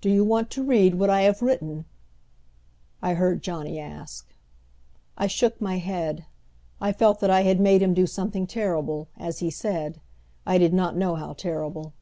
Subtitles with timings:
[0.00, 1.86] "Do you want to read what I have written?"
[3.02, 4.28] I heard Johnny ask.
[5.18, 6.24] I shook my head.
[6.80, 10.00] I felt that I had made him do something terrible, as he said,
[10.46, 11.94] I did not know how terrible.